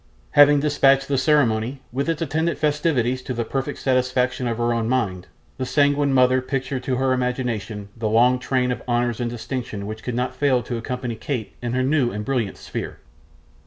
Having 0.31 0.61
dispatched 0.61 1.07
the 1.07 1.15
ceremony, 1.19 1.79
with 1.91 2.09
its 2.09 2.23
attendant 2.23 2.57
festivities, 2.57 3.21
to 3.21 3.35
the 3.35 3.45
perfect 3.45 3.77
satisfaction 3.77 4.47
of 4.47 4.57
her 4.57 4.73
own 4.73 4.89
mind, 4.89 5.27
the 5.59 5.63
sanguine 5.67 6.11
mother 6.11 6.41
pictured 6.41 6.81
to 6.85 6.95
her 6.95 7.13
imagination 7.13 7.87
a 8.01 8.07
long 8.07 8.39
train 8.39 8.71
of 8.71 8.81
honours 8.87 9.19
and 9.19 9.29
distinctions 9.29 9.83
which 9.83 10.01
could 10.01 10.15
not 10.15 10.35
fail 10.35 10.63
to 10.63 10.75
accompany 10.77 11.13
Kate 11.13 11.53
in 11.61 11.73
her 11.73 11.83
new 11.83 12.09
and 12.09 12.25
brilliant 12.25 12.57
sphere. 12.57 12.97